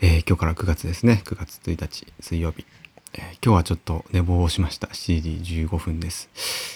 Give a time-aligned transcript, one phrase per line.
[0.00, 1.22] えー今日から9月ですね。
[1.24, 2.64] 9月1日水曜日。
[3.14, 4.88] えー今日はちょっと寝坊をしました。
[4.88, 6.28] 7時15分です。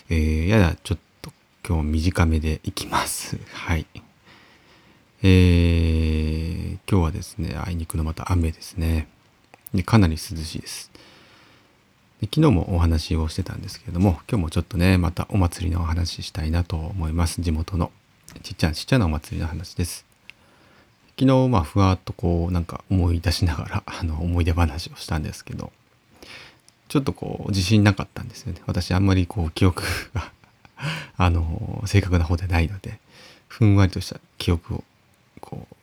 [0.08, 1.30] えーややちょっと
[1.66, 3.38] 今日短めでいきます。
[3.52, 3.86] はい。
[5.22, 9.08] えー今日はですね、あいにくのまた雨ですね。
[9.74, 10.90] でかなり涼しいです。
[12.20, 17.92] で昨日もお話をしてたんですけれども今日もちょっとねまたお祭りのお話ししたいなと思います地元の
[18.42, 20.04] ちっちゃなちっちゃなお祭りの話です
[21.18, 25.72] 昨日まあふわっとこうなんか思い出しながら あの思い出話をしたんですけど
[26.86, 29.82] ちょっとこう自信なかったんですよね私あんまりこう記憶
[30.14, 30.30] が
[31.18, 33.00] あの正確な方でないので
[33.48, 34.84] ふんわりとした記憶を
[35.40, 35.76] こう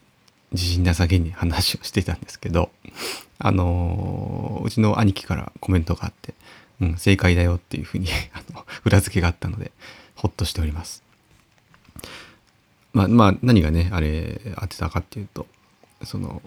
[0.53, 2.71] 自信なさげに話をしてたんですけど
[3.37, 6.33] あのうちの兄貴からコメントがあって
[6.79, 9.73] 「うん正解だよ」っていうふうにあの裏付けがあったので
[10.15, 11.03] ほっとしております。
[12.95, 15.45] まあまあ何がねあれ当てたかっていうと
[16.05, 16.41] その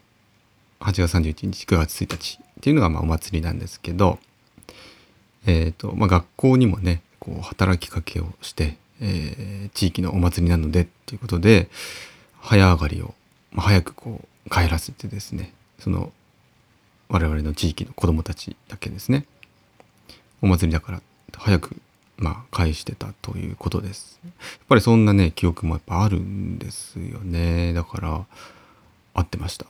[0.81, 4.19] 8月31日9月1日っていうのがまあお祭りなんですけど
[5.47, 11.69] えっ、とまあ学校にもねこう働きかけをして、えー地域のお祭りなのでっていうことで
[12.41, 13.15] 早上がりを、
[13.53, 16.11] まあ、早くこう帰らせてですねその
[17.09, 19.27] 我々の地域の子どもたちだけですね
[20.43, 21.03] お祭りだから
[21.37, 21.77] 早く
[22.19, 24.21] まあ返してたということです。
[24.25, 24.33] やっ
[24.69, 27.73] ぱりそんなね記憶もやっぱあるんですよね。
[27.73, 28.27] だから
[29.15, 29.67] 合ってました。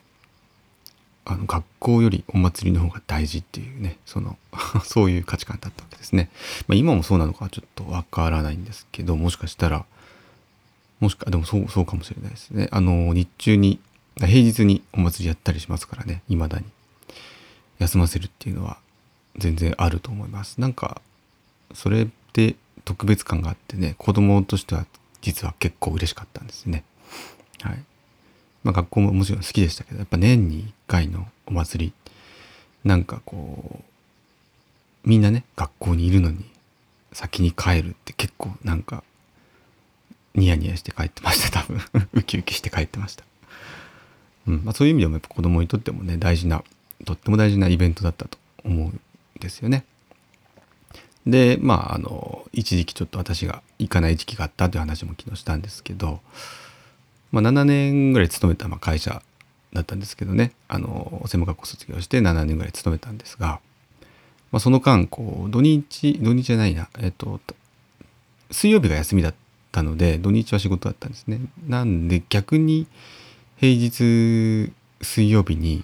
[1.25, 4.37] あの学校よりお祭りの方が大事っていうねその
[4.83, 6.31] そういう価値観だったわけですね、
[6.67, 9.85] まあ、今もそうなのかちょっとわからないんですけどもしかしたら
[10.99, 12.67] もしかでもそうそうかもしれないですね。
[12.71, 13.79] あの日中に
[14.17, 16.65] 平日にお祭りやったりしますからね未だに。
[17.77, 18.77] 休ませるっていうのは
[19.37, 20.59] 全然あると思います。
[20.59, 21.01] なんか
[21.73, 24.85] それって特別感があってね子供としては
[25.21, 26.83] 実は結構嬉しかったんですね。
[27.61, 27.83] はい。
[28.63, 31.93] まあ学校ももちろん好きでしたけどやっぱ年に1回のお祭り
[32.83, 33.81] なんかこ
[35.05, 36.45] うみんなね学校にいるのに
[37.11, 39.03] 先に帰るって結構なんか
[40.35, 41.61] ニヤニヤして帰ってました。
[41.63, 41.81] 多分。
[42.13, 43.23] ウキウキして帰ってました。
[44.47, 44.61] うん。
[44.63, 46.63] まあ、そういう意味でもやっぱ子供にとってもね大事な
[47.05, 49.01] とっても大事なイベントだったと思うん
[49.39, 49.85] ですよね。
[51.25, 56.19] でまああの一時期ちょっと私が行かない時期があったという話も昨日したんですけど、
[57.31, 59.21] まあ、7年ぐらい勤めたまあ会社
[59.73, 63.59] だったんですけどねあの専門学校卒業して7年ぐらい勤めたんですが、
[64.51, 67.39] まあ、その間こう土日土日じゃないなえっと
[68.51, 69.35] 水曜日が休みだっ
[69.71, 71.39] たので土日は仕事だったんですね。
[71.67, 72.87] なんで逆に
[73.57, 74.71] 平日
[75.01, 75.83] 水曜日に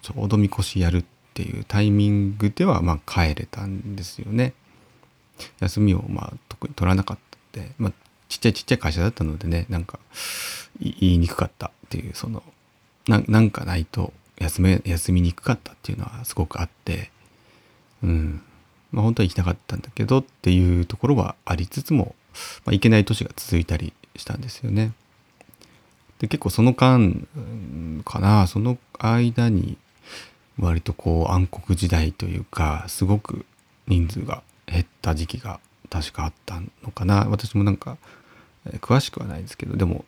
[0.00, 1.04] ちょうどみこしやるっ
[1.34, 4.54] ていうタイミングではまあ帰れたんですよね。
[5.60, 7.92] 休みをまあ特に取らなかったって、まあ、
[8.28, 9.98] ちっちゃいちっちゃい会社だったのでねなんか
[10.80, 12.42] 言いにくかったっていうその
[13.06, 17.10] なんかないと休め休みにくかったっていうのはすごくあって
[18.02, 18.42] うん
[18.92, 22.14] まあ本当は行きたかったんだけどっていうところはありつつも、
[22.64, 24.92] まあ、行けない年が続いたりしたんですよね。
[26.18, 27.12] で結構その間
[28.04, 29.76] かなその間に
[30.58, 33.44] 割とこう暗黒時代というかすごく
[33.86, 34.42] 人数が
[34.76, 35.60] 減った時期が
[35.90, 37.26] 確かあったのかな。
[37.28, 37.98] 私もなんか、
[38.80, 40.04] 詳しくはないですけどでも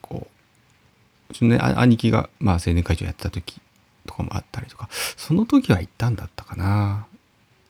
[0.00, 0.28] こ
[1.28, 3.60] ううちのね兄貴が、まあ、青年会長やってた時
[4.06, 7.06] とかもあったりとかその時は行ったんだったかな。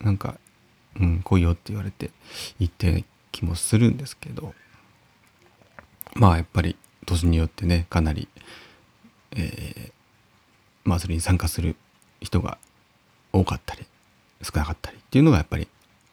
[0.01, 0.39] なんか
[1.01, 2.11] 「うん来いよ」って言われて
[2.59, 3.03] 行ったような
[3.33, 4.55] 気もするんですけど。
[6.15, 6.77] まあやっぱり
[7.07, 8.29] 年によってねかなり、
[9.33, 9.93] えー
[10.85, 11.77] まあそれに参加する
[12.21, 12.59] 人が
[13.33, 13.87] 多かったり
[14.43, 15.69] 少なかったりっていうのがやっぱり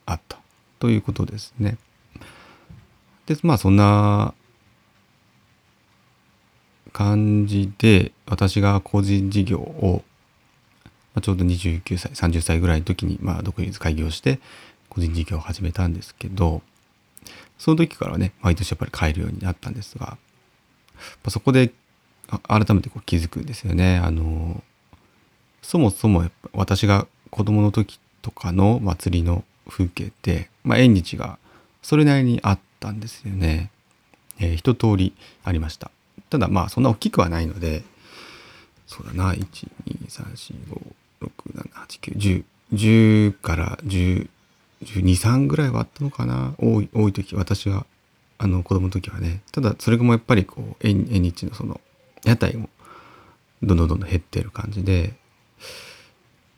[0.07, 0.39] あった
[0.80, 1.77] ということですね。
[3.27, 4.33] でまあそんな
[6.94, 10.04] 感じで私が個人事業を、
[11.13, 14.39] ま、ちょうど29歳30歳ぐらいの時に、まあ、独立開業して
[14.89, 16.63] 個人事業を始めたんですけど
[17.59, 20.18] その時からね毎年やっぱり帰るようになったんですがやっ
[21.21, 21.71] ぱそこで
[22.48, 23.98] 改めてこう気づくんですよね。
[23.98, 24.63] あの
[25.62, 31.38] そもそもやっぱ私が子供の時とかの祭りの風景って、まあ、縁日が
[31.81, 33.72] それなりにあったんですよね。
[34.40, 35.92] えー一通りありました。
[36.30, 37.84] ただまあそんな大きくはないので
[38.88, 40.98] そうだな1234567
[41.88, 42.44] 8、9、10、
[42.74, 44.30] 10から10、
[44.84, 47.86] 12、3ぐらいはあったのかな多い、多い時、私は、
[48.38, 49.42] あの、子供の時はね。
[49.52, 51.81] ただ、それがもうやっぱりこう、縁日のその、
[52.24, 52.69] 屋台も、
[53.62, 55.14] どんどんどんどん減ってる感じで、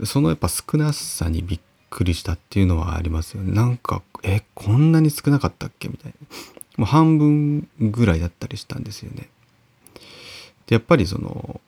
[0.03, 1.59] そのやっぱ少なさにびっ
[1.89, 3.53] くりしたっていうのはありますよね。
[3.53, 5.87] なんか、え、こんなに少なかったっけ？
[5.87, 6.37] みたいな。
[6.77, 9.29] もう半分ぐらいだったりしたんですよね。
[10.67, 11.59] で、やっぱりその、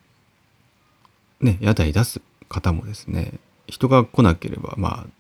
[1.39, 5.12] ね、屋台出す方もですね、人が来なければ、まあ、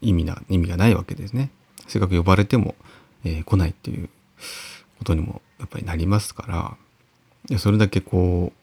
[0.00, 1.50] 意味な、意味がないわけですね。
[1.86, 2.74] せっかく呼ばれても、
[3.24, 4.10] えー、来ないっていう
[4.98, 6.76] ことにもやっぱりなりますか
[7.48, 8.61] ら、それだけこう、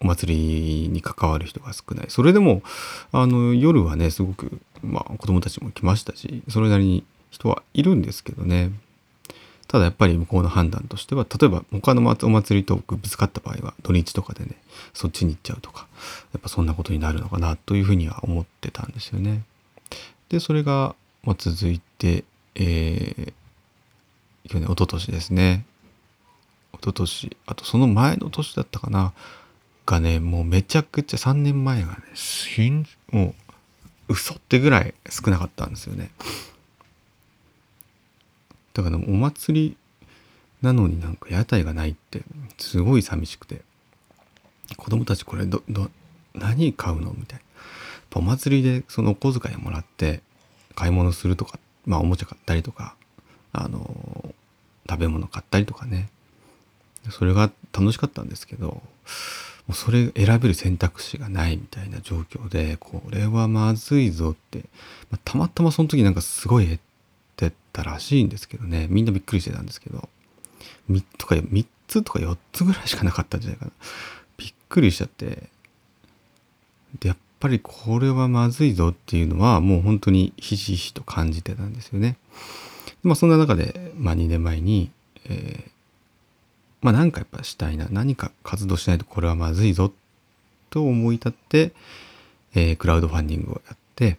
[0.00, 2.06] お祭りに関わる人が少ない。
[2.08, 2.62] それでも、
[3.12, 8.70] あの、夜はね、すごく、まあ、子供たちも来ましたし、それなりに人はいるんですけどね。
[9.66, 14.56] ただやっぱり向こうの判断としては、例えば他のお祭りとぶつかった場合は、土日とかでね、
[14.94, 15.86] そっちに行っちゃうとか、
[16.32, 19.42] やっぱそんなことになるのかなというふうには思ってたんですよね。
[20.30, 22.24] で、それが、まあ続いて、
[22.54, 25.66] えー、去年、一昨年ですね。
[26.72, 29.12] 一昨年、あとその前の年だったかな。
[29.88, 31.96] がね、もうめちゃくちゃ3年前がね、
[33.10, 33.34] も
[34.08, 36.10] う嘘ってぐらい少なかったんですよね。
[38.74, 39.76] だからお祭り
[40.60, 42.20] なのになんか屋台がないって
[42.58, 43.62] すごい寂しくて。
[44.76, 45.90] 子供たちこれどど
[46.34, 47.44] 何買うのみたいな。
[48.14, 50.20] お祭りでそのお小遣いをもらって
[50.74, 52.94] 買い物するとかまあおもちゃ買ったりとか
[53.52, 54.34] あの
[54.88, 56.10] 食べ物買ったりとかね。
[57.10, 58.82] それが楽しかったんですけど
[59.68, 64.64] もうそれ選べる選択肢がないみたいな状況でこれはまずいぞって、
[65.10, 66.80] まあ、たまたまその時なんかすごい減っ
[67.36, 68.86] てたらしいんですけどね。
[68.90, 70.08] みんなびっくりしてたんですけど。
[70.88, 73.72] 3とか3つとか4つぐらいしかなかったんじゃないかな。
[74.38, 75.50] びっくりしちゃって。
[77.00, 82.16] でやっぱりこれはまずいぞっていうのはもう本当にひしひしと感じてたんですよね。
[83.02, 84.90] まあそんな中で、まあ、2年前に、
[85.26, 85.70] えー、
[86.80, 89.92] まあ何かやっぱしたいな何か活動しないとこれはまずいぞ
[90.70, 91.72] と思い立って、
[92.54, 94.18] えー、クラウドファンディングをやって、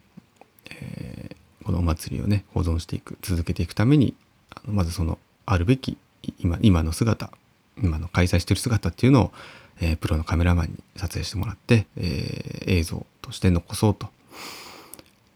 [0.70, 1.40] えー
[1.70, 4.16] このお祭りをね保存していく続けていくために
[4.50, 6.00] あのまずそのあるべき
[6.40, 7.30] 今今の姿
[7.78, 9.32] 今の開催してる姿っていうのを、
[9.80, 14.08] えー、プロのカメラマンに撮影してもらって、えー、映像として残そうと。
[14.08, 14.10] っ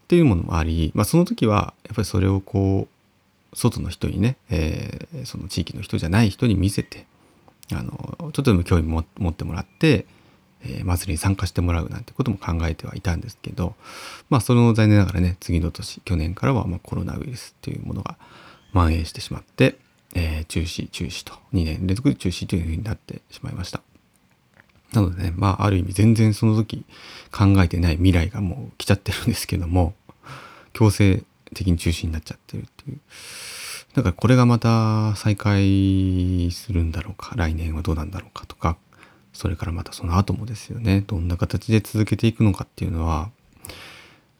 [0.08, 2.88] ていうものもあり、まあ、その時はやっぱりそれをこ
[3.52, 7.06] う外の人にね、えー、その地域の人じゃない人に見せて
[7.72, 10.06] あのちょっとでも興味も持ってもらって
[10.66, 13.74] えー、祭りに参加してもらうなんてことも考えてはいたんですけど、
[14.30, 18.16] まあ、その残念ながらね、次の年、去年からはまコロナウイルスっていうものが
[18.72, 19.76] 蔓延してしまって、
[20.14, 23.82] えー、中止、中止と、2年連続中止というふうになってしまいました。
[24.92, 26.84] なのでね、まあ、ある意味全然その時
[27.32, 29.94] 考えてない未来がもう来ちゃってるんですけども、
[30.72, 32.98] 強制的に中止になっちゃってるっていう。
[33.94, 38.76] だからこれがまた再開するんだろうか、来年はどうなんだろうかとか、
[39.34, 43.30] それからまたその後もですよねどんな形で続けていくのかっていうのは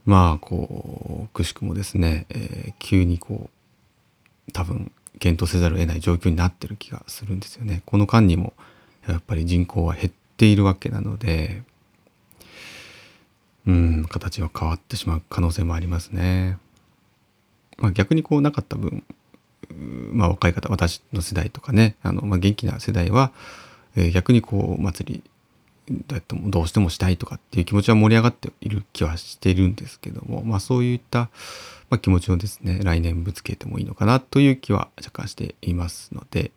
[0.07, 3.51] まあこうくしくもですね、えー、急にこ
[4.49, 7.83] う多分検討せざるを得ない状況になってる気がするんですよね。
[7.87, 8.55] この間にも
[9.09, 11.63] やっぱり人口は減っているわけなので
[13.67, 16.59] うん形は変わってしまう可能性もありますね。
[17.79, 19.03] まあ、逆にこうなかった分
[19.71, 23.33] まあ若い方私の世代とかねあの、まあ、元気な世代は
[23.97, 25.25] えー、逆にこう祭り
[26.07, 31.29] だってもどうしてもしたいとかっていう気持ちは盛り上がっている気はしているんですけどもまあそういった、
[31.91, 36.53] まあ、気持ちをですね来年ぶつけてもいいのかなという気は若干していますので、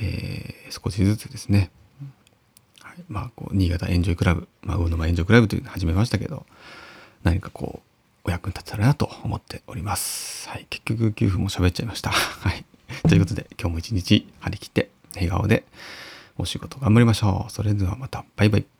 [0.00, 1.70] えー、少しずつですね、
[2.80, 6.46] はい、まあこう新潟エンジョイクラブ、まあ、魚沼エンジョイクラブというのを始めましたけど
[7.24, 7.93] 何かこう
[8.24, 10.48] お役に立てたらなと思っております。
[10.48, 12.10] はい、結局9分も喋っちゃいました。
[12.12, 12.64] はい。
[13.08, 15.64] ということで今日も一日張り切って笑顔で
[16.38, 17.52] お仕事頑張りましょう。
[17.52, 18.24] それではまた。
[18.36, 18.73] バイバイ。